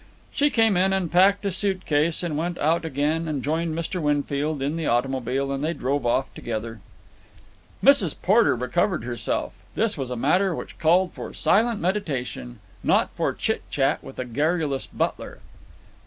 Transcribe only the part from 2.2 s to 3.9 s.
and went out again and joined